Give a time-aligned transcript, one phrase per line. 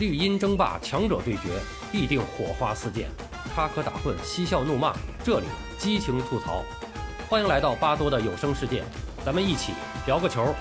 [0.00, 1.60] 绿茵争霸，强者对决，
[1.92, 3.10] 必定火花四溅，
[3.54, 5.46] 插科打诨，嬉笑怒骂，这里
[5.76, 6.64] 激情吐槽。
[7.28, 8.82] 欢迎来到巴多的有声世界，
[9.26, 9.74] 咱们一起
[10.06, 10.54] 聊个球。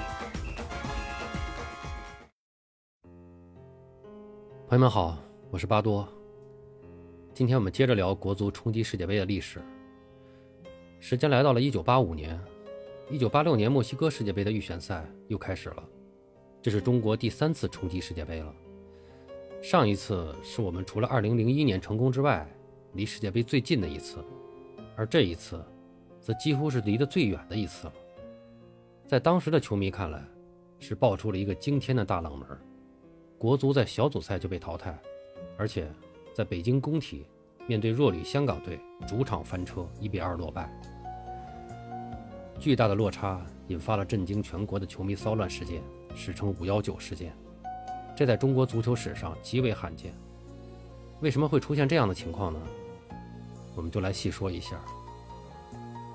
[4.67, 5.17] 朋友们好，
[5.49, 6.05] 我是巴多。
[7.33, 9.61] 今天我们接着聊国足冲击世界杯的历史。
[10.99, 12.37] 时间来到了一九八五年，
[13.09, 15.83] 一九八六年墨西哥世界杯的预选赛又开始了，
[16.61, 18.53] 这是中国第三次冲击世界杯了。
[19.61, 22.47] 上一次是我们除了二零零一年成功之外，
[22.93, 24.23] 离世界杯最近的一次，
[24.95, 25.63] 而这一次，
[26.21, 27.93] 则几乎是离得最远的一次了。
[29.05, 30.23] 在当时的球迷看来，
[30.79, 32.47] 是爆出了一个惊天的大冷门，
[33.37, 34.97] 国足在小组赛就被淘汰，
[35.57, 35.91] 而且
[36.33, 37.25] 在北京工体
[37.67, 40.71] 面对弱旅香港队主场翻车一比二落败。
[42.57, 45.83] 巨大的落差引发了震惊全国的球迷骚乱事件，
[46.15, 47.35] 史称“五幺九事件”。
[48.19, 50.13] 这在中国足球史上极为罕见。
[51.21, 52.59] 为什么会出现这样的情况呢？
[53.77, 54.77] 我们就来细说一下。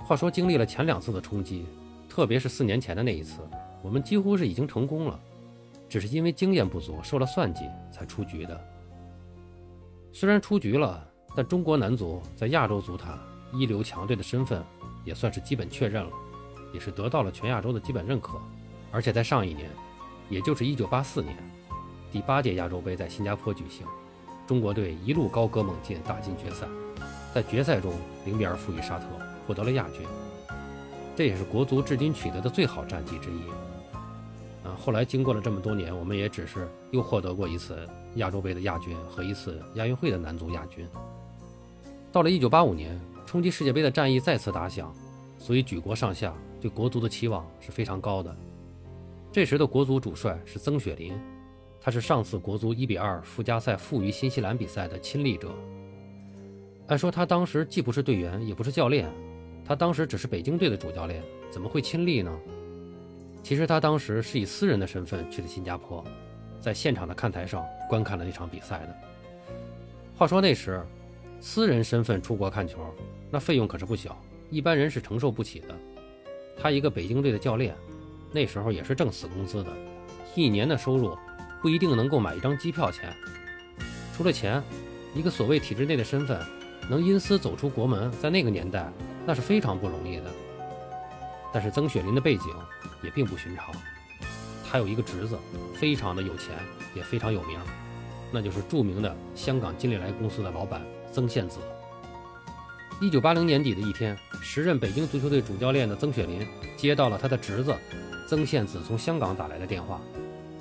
[0.05, 1.65] 话说，经历了前两次的冲击，
[2.07, 3.39] 特别是四年前的那一次，
[3.81, 5.19] 我们几乎是已经成功了，
[5.89, 8.61] 只是因为经验不足，受了算计才出局的。
[10.13, 11.03] 虽然出局了，
[11.35, 13.19] 但中国男足在亚洲足坛
[13.51, 14.63] 一流强队的身份
[15.07, 16.11] 也算是基本确认了。
[16.71, 18.39] 也是得到了全亚洲的基本认可，
[18.93, 19.71] 而且在上一年，
[20.29, 21.35] 也就是一九八四年，
[22.15, 23.85] 第八届亚洲杯在新加坡举行，
[24.47, 26.65] 中国队一路高歌猛进，打进决赛，
[27.35, 27.93] 在决赛中
[28.25, 29.07] 零比二负于沙特，
[29.45, 30.07] 获得了亚军，
[31.17, 33.41] 这也是国足至今取得的最好战绩之一。
[34.63, 37.77] 啊，后来经过了这么多年，我们也只是又获得过一次
[38.15, 40.87] 亚洲杯的亚军和一次亚运会的男足亚军。
[42.13, 44.95] 到了一九八五年，冲击世界杯的战役再次打响，
[45.37, 46.33] 所以举国上下。
[46.61, 48.35] 对国足的期望是非常高的。
[49.33, 51.13] 这时的国足主帅是曾雪林，
[51.85, 55.55] 他是上次国足一比二附加赛负于新西兰比赛的亲历者。
[56.87, 59.07] 按说他当时既不是队员，也不是教练，
[59.67, 62.35] 他当时只是北京队的主教练，怎么会亲历呢？
[63.43, 66.03] 其实他当时是以私人的身份去的新加坡，
[66.59, 68.97] 在现场的看台上观看了那场比赛的。
[70.17, 70.83] 话说那时，
[71.39, 72.79] 私人身份出国看球，
[73.31, 74.19] 那费用可是不小，
[74.49, 75.75] 一般人是承受不起的。
[76.57, 77.77] 他一个北京队的教练，
[78.33, 79.71] 那时候也是挣死工资的，
[80.35, 81.15] 一年的收入
[81.65, 83.11] 不一定能够买一张机票钱。
[84.15, 84.63] 除了钱，
[85.15, 86.39] 一个所谓体制内的身份，
[86.91, 88.93] 能因私走出国门，在那个年代
[89.25, 90.25] 那是非常不容易的。
[91.55, 92.45] 但是曾雪林的背景
[93.03, 93.73] 也并不寻常，
[94.71, 95.39] 他有一个侄子，
[95.75, 96.55] 非常的有钱，
[96.95, 97.59] 也非常有名，
[98.31, 100.83] 那就是著名的香港金利来公司的老板
[101.15, 101.61] 曾宪梓。
[103.01, 106.47] 一九八零年底的一天，时任北京足球队主教练的曾雪林
[106.77, 107.75] 接到了他的侄子
[108.29, 109.99] 曾宪梓从香港打来的电话，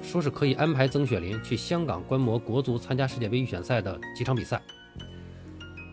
[0.03, 4.61] 说是可以安排曾雪林去香港观摩国足参加世界杯预选赛的几场比赛。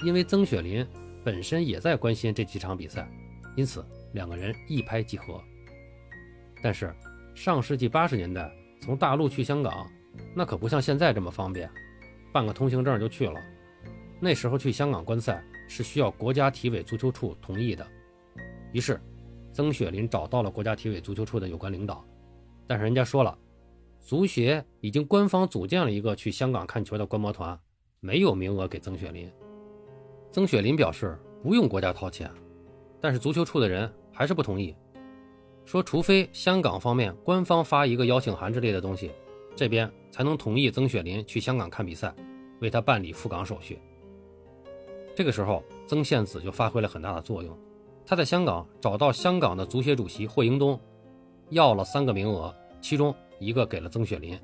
[0.05, 0.87] 因为曾雪林
[1.25, 3.09] 本身也在关心这几场比赛，
[3.57, 3.83] 因此
[4.13, 5.41] 两个人一拍即合。
[6.63, 6.95] 但是
[7.35, 9.87] 上世纪八十年代从大陆去香港，
[10.35, 11.71] 那可不像现在这么方便，
[12.33, 13.41] 办个通行证就去了。
[14.19, 15.43] 那时候去香港观赛。
[15.73, 17.87] 是需要国家体委足球处同意的，
[18.73, 19.01] 于是
[19.53, 22.05] 曾雪林找到了国家体委足球处的有关领导，
[22.67, 23.39] 但是人家说了，
[24.01, 27.57] 足协已经官方组建了一个去香港看球的观摩团，
[28.01, 29.31] 没有名额给曾雪林。
[30.33, 32.31] 曾雪林表示不用国家掏钱，
[33.01, 34.75] 但是足球处的人还是不同意，
[35.65, 39.13] 说除非香港方面官方发一个邀请函之类的东西，
[39.55, 42.13] 这边才能同意曾雪林去香港看比赛，
[42.61, 43.79] 为他办理赴港手续。
[45.15, 47.57] 这个时候，曾宪梓就发挥了很大的作用。
[48.07, 50.81] 他在香港找到香港的足协主席霍英东，
[51.51, 54.39] 要了三个名额，其中一个给了曾雪林。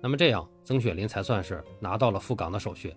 [0.00, 2.94] 那么这样，曾雪林才算是拿到了赴港的手续。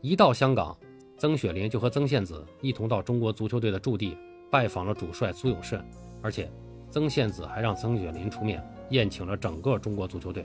[0.00, 0.76] 一到香港，
[1.16, 4.16] 曾雪林就和曾宪梓一同到中国足球队的驻地
[4.50, 5.80] 拜访了主帅苏永胜，
[6.20, 6.50] 而且
[6.90, 8.60] 曾宪梓还让曾雪林出面
[8.90, 10.44] 宴请了整个中国足球队。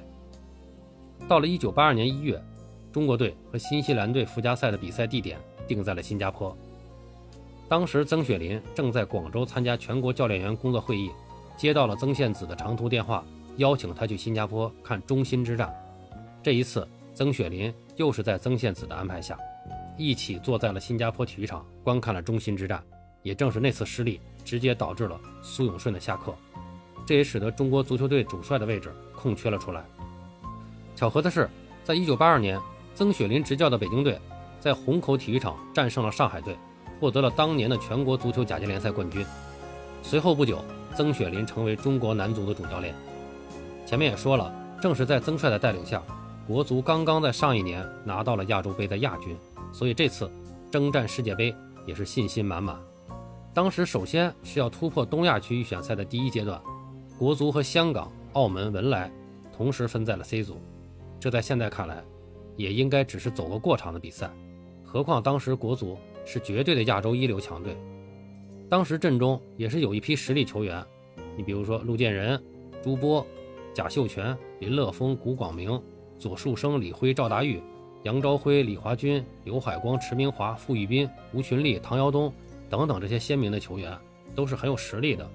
[1.28, 2.44] 到了1982年1月，
[2.92, 5.40] 中国队和新西兰队附加赛的比赛地点。
[5.66, 6.54] 定在了新加坡。
[7.70, 11.10] 当时曾雪林正在广州参加全国教练员工作会议，
[11.56, 13.24] 接到了曾宪梓的长途电话，
[13.58, 15.74] 邀请他去新加坡看中心之战。
[16.42, 19.38] 这一次，曾雪林又是在曾宪梓的安排下，
[19.98, 22.84] 一起坐在了新加坡体育场观看了中心之战。
[23.22, 26.36] 也正是那次失利，直接导致了苏永顺的下课，
[27.06, 29.82] 这也使得中国足球队主帅的位置空缺了出来。
[30.96, 31.50] 巧合的是，
[31.86, 32.60] 在一九八二年，
[32.94, 34.20] 曾雪林执教的北京队。
[34.60, 36.58] 在虹口体育场战胜了上海队，
[36.98, 39.26] 获得了当年的全国足球甲级联赛冠军。
[40.02, 40.64] 随后不久，
[40.96, 42.96] 曾雪林成为中国男足的主教练。
[43.94, 44.52] 前面也说了，
[44.82, 46.02] 正是在曾帅的带领下，
[46.48, 49.38] 国足刚刚在上一年拿到了亚洲杯的亚军，
[49.72, 50.28] 所以这次
[50.72, 51.56] 征战世界杯
[51.86, 52.76] 也是信心满满。
[53.54, 56.60] 当时首先是要突破东亚区预选赛的第一阶段，
[57.20, 59.12] 国足和香港、澳门、文莱
[59.56, 60.58] 同时分在了 C 组，
[61.20, 62.04] 这在现在看来，
[62.56, 64.28] 也应该只是走个过场的比赛。
[64.84, 67.78] 何况当时国足是绝对的亚洲一流强队，
[68.72, 70.84] 当时阵中也是有一批实力球员，
[71.38, 72.44] 你比如说陆建仁、
[72.82, 73.24] 朱波、
[73.74, 75.82] 贾秀全、林乐峰、古广明、
[76.20, 77.62] 左树生、李辉、赵达玉、
[78.04, 82.32] 杨朝辉、李华军、刘海光、池明华、傅玉斌、吴群立、唐尧东。
[82.70, 83.96] 等等，这些鲜明的球员
[84.34, 85.30] 都是很有实力的。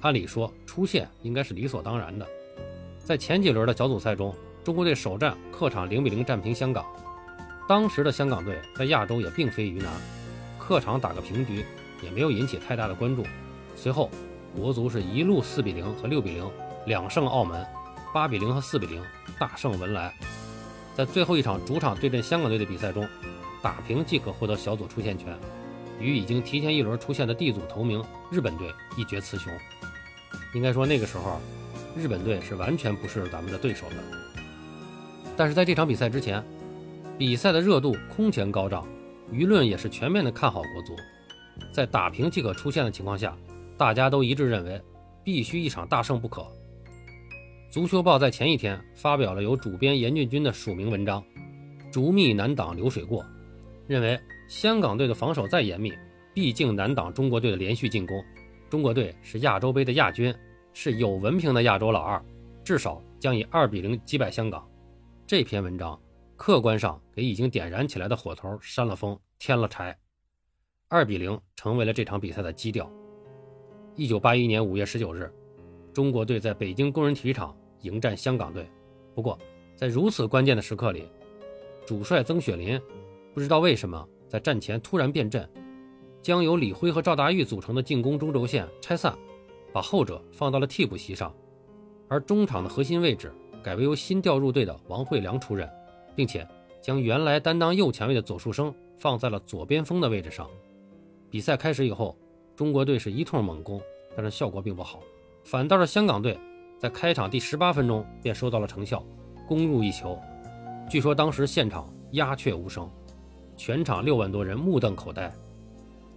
[0.00, 2.26] 按理说出线应该是理所当然的。
[3.04, 4.34] 在前几轮的小组赛中，
[4.64, 6.84] 中国队首战客场零比零战平香港。
[7.68, 9.92] 当时的香港队在亚洲也并非鱼腩，
[10.58, 11.64] 客场打个平局
[12.02, 13.24] 也没有引起太大的关注。
[13.76, 14.10] 随后，
[14.56, 16.50] 国足是一路四比零和六比零
[16.88, 17.64] 两胜澳门，
[18.14, 19.02] 八比零和四比零
[19.38, 20.10] 大胜文莱。
[20.96, 23.06] 在最后一场主场对阵香港队的比赛中，
[23.60, 25.36] 打平即可获得小组出线权。
[26.00, 29.52] 与已经提前一轮出现的 D 组头名日本队一决雌雄，
[30.54, 31.38] 应该说那个时候，
[31.94, 33.96] 日本队是完全不是咱们的对手的。
[35.36, 36.42] 但是在这场比赛之前，
[37.18, 38.86] 比赛的热度空前高涨，
[39.30, 40.96] 舆论也是全面的看好国足。
[41.70, 43.36] 在打平即可出线的情况下，
[43.76, 44.80] 大家都一致认为
[45.22, 46.46] 必须一场大胜不可。
[47.70, 51.22] 足球报在前一天发表了由主编严俊军的署名文章，
[51.92, 53.24] 逐密难挡流水过，
[53.86, 54.18] 认为。
[54.48, 55.92] 香港队的防守再严密，
[56.32, 58.24] 毕竟难挡中国队的连续进攻。
[58.70, 60.34] 中国队是亚洲杯的亚军，
[60.72, 62.18] 是有文凭的亚洲老二，
[62.64, 64.66] 至少将以二比零击败香港。
[65.26, 66.00] 这篇文章
[66.34, 69.94] 客观上给已经点燃起来的火头扇了风，添了柴。
[70.88, 72.90] 二比零成为了这场比赛的基调。
[73.96, 75.30] 一九八一年五月十九日，
[75.98, 78.64] 中国队在北京工人体育场迎战香港队。
[79.16, 79.36] 不过，
[79.74, 81.08] 在如此关键的时刻里，
[81.84, 82.80] 主帅曾雪林
[83.34, 84.08] 不知道为什么。
[84.28, 85.50] 在战前突然变阵，
[86.22, 89.12] 将由李辉和赵达玉组成的进攻中轴线拆散，
[89.72, 91.34] 把后者放到了替补席上，
[92.06, 95.68] 而中场的核心位置改为由新调入队的王惠良出任，
[96.14, 96.46] 并且
[96.80, 100.48] 将原来担当右前卫的左树生放在了左边锋的位置上。
[101.28, 102.16] 比赛开始以后，
[102.54, 103.82] 中国队是一通猛攻，
[104.14, 105.02] 但是效果并不好，
[105.50, 106.38] 反倒是香港队
[106.78, 109.02] 在开场第十八分钟便收到了成效，
[109.46, 110.20] 攻入一球。
[110.90, 112.86] 据说当时现场鸦雀无声。
[113.56, 115.32] 全场六万多人目瞪口呆。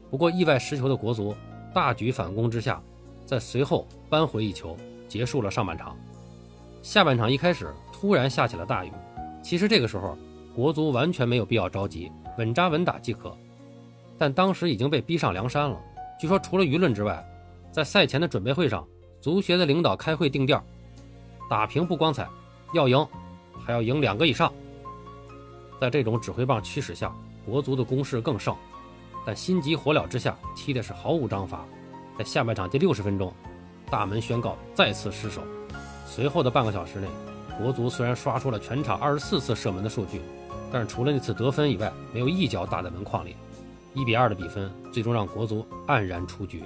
[0.10, 1.34] 不过意外失球的国足
[1.74, 2.84] 大举反攻之下，
[3.26, 4.76] 在随后扳回一球，
[5.08, 5.98] 结束了上半场。
[6.82, 8.92] 下半场一开始突然下起了大雨。
[9.42, 10.18] 其实这个时候
[10.54, 13.34] 国足完全没有必要着急，稳扎稳打即可。
[14.18, 15.80] 但当时已经被逼上梁山了。
[16.20, 17.26] 据说除了舆论之外，
[17.72, 18.86] 在赛前的准备会上，
[19.22, 20.62] 足协的领导开会定调：
[21.50, 22.28] 打平不光彩，
[22.74, 23.08] 要赢
[23.66, 24.52] 还要赢两个以上。
[25.80, 27.14] 在这种指挥棒驱使下。
[27.44, 28.56] 国足的攻势更盛，
[29.26, 31.66] 但心急火燎之下踢的是毫无章法。
[32.16, 33.34] 在下半场第六十分钟，
[33.90, 35.42] 大门宣告再次失守。
[36.06, 37.08] 随后的半个小时内，
[37.58, 40.22] 国足虽然刷出了全场二十四次射门的数据，
[40.72, 43.36] 但是除了那次得分以外，没有一脚打在门框里。
[43.96, 46.64] 一比二的比分最终让国足黯然出局，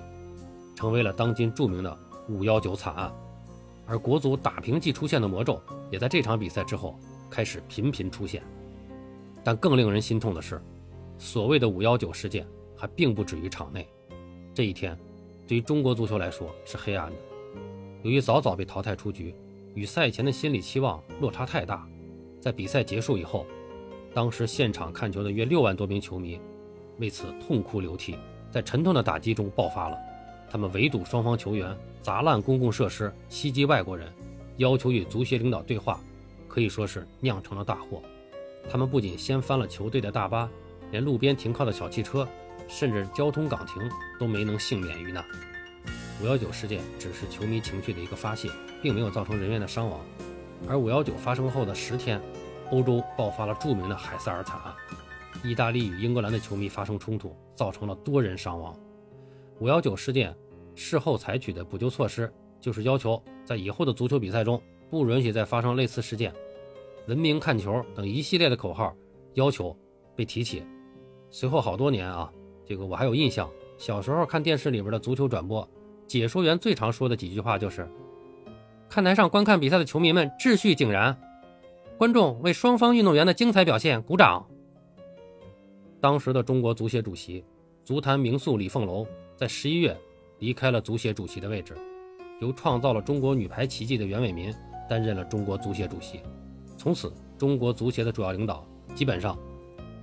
[0.76, 3.14] 成为了当今著名的“五幺九惨案”。
[3.88, 5.62] 而国足打平即出现的魔咒，
[5.92, 7.00] 也在这场比赛之后
[7.30, 8.42] 开始频频出现。
[9.44, 10.60] 但更令人心痛的是，
[11.20, 13.88] 所谓的“五幺九”事件还并不止于场内。
[14.56, 14.98] 这一天，
[15.48, 17.18] 对于中国足球来说是黑暗的。
[18.02, 19.36] 由于早早被淘汰出局，
[19.76, 21.88] 与赛前的心理期望落差太大，
[22.42, 23.46] 在比赛结束以后，
[24.16, 26.40] 当时现场看球的约六万多名球迷
[26.98, 28.18] 为此痛哭流涕，
[28.50, 29.98] 在沉痛的打击中爆发了。
[30.50, 34.12] 他们围堵双方球员，砸烂公共设施，袭击外国人，
[34.58, 36.00] 要求与足协领导对话，
[36.48, 38.02] 可以说是酿成了大祸。
[38.70, 40.50] 他们不仅掀翻了球队的大巴，
[40.92, 42.28] 连路边停靠的小汽车，
[42.68, 45.24] 甚至交通岗亭都没能幸免于难。
[46.22, 48.50] 五幺九事件只是球迷情绪的一个发泄，
[48.82, 50.00] 并没有造成人员的伤亡。
[50.68, 52.22] 而五幺九发生后的十天，
[52.72, 54.74] 欧洲爆发了著名的海塞尔惨案，
[55.44, 58.76] 意大利与英格兰的球迷发生冲突，造成了多人伤亡。
[59.60, 60.36] 五幺九事件
[60.76, 66.34] 事后采取的补救措施，就是要求在以后的足球比赛中不允许再发生类似事件。
[67.08, 68.94] 文明看球等一系列的口号
[69.36, 69.78] 要求
[70.16, 70.64] 被提起，
[71.30, 72.32] 随后好多年啊，
[72.66, 73.50] 这个我还有印象。
[73.78, 75.68] 小时候看电视里边的足球转播，
[76.08, 77.88] 解说员最常说的几句话就是
[78.90, 81.20] ：“看台上观看比赛的球迷们秩序井然，
[81.98, 84.48] 观众为双方运动员的精彩表现鼓掌。”
[86.00, 87.44] 当时的中国足协主席、
[87.84, 89.96] 足坛名宿李凤楼在十一月
[90.40, 91.78] 离开了足协主席的位置，
[92.40, 94.54] 由创造了中国女排奇迹的袁伟民
[94.90, 96.22] 担任了中国足协主席。
[96.78, 99.38] 从此，中国足协的主要领导基本上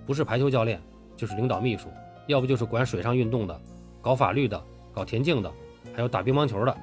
[0.06, 0.80] 不是排球教练，
[1.16, 1.88] 就是领导秘书，
[2.26, 3.58] 要不就是管水上运动的、
[4.02, 4.62] 搞法律的、
[4.92, 5.50] 搞田径的，
[5.94, 6.76] 还有打乒乓球的，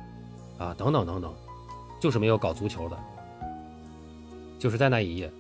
[0.58, 1.32] 啊，等等等等，
[2.00, 2.98] 就是没有搞足球的。
[4.58, 5.32] 就是在那一夜，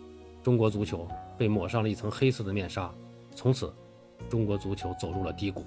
[0.44, 2.94] 中国足球被抹上了一层黑色的面纱，
[3.34, 3.74] 从此，
[4.30, 5.66] 中国足球走入了低谷。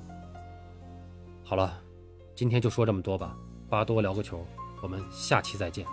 [1.52, 1.78] 好了，
[2.34, 3.36] 今天就说这么多吧，
[3.68, 4.42] 巴多聊个球，
[4.82, 5.86] 我们下期再见。